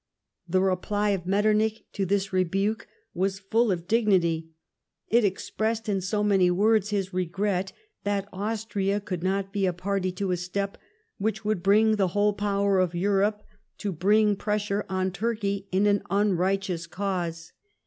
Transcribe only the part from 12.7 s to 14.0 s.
of Europe to